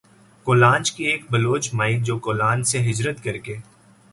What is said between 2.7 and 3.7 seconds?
ھجرت کر کے